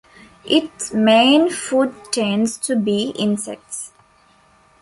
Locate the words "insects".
3.11-3.91